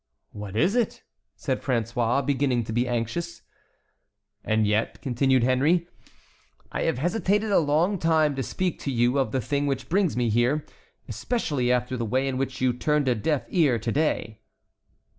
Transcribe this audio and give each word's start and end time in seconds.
"What 0.31 0.55
is 0.55 0.75
it?" 0.75 1.03
said 1.35 1.61
François, 1.61 2.25
beginning 2.25 2.63
to 2.63 2.73
be 2.73 2.87
anxious. 2.87 3.43
"And 4.43 4.65
yet," 4.65 4.99
continued 5.03 5.43
Henry, 5.43 5.87
"I 6.71 6.81
have 6.85 6.97
hesitated 6.97 7.51
a 7.51 7.59
long 7.59 7.99
time 7.99 8.35
to 8.35 8.41
speak 8.41 8.79
to 8.79 8.91
you 8.91 9.19
of 9.19 9.31
the 9.31 9.41
thing 9.41 9.67
which 9.67 9.89
brings 9.89 10.17
me 10.17 10.29
here, 10.29 10.65
especially 11.07 11.71
after 11.71 11.97
the 11.97 12.03
way 12.07 12.27
in 12.27 12.39
which 12.39 12.61
you 12.61 12.73
turned 12.73 13.07
a 13.07 13.13
deaf 13.13 13.43
ear 13.51 13.77
to 13.77 13.91
day." 13.91 14.41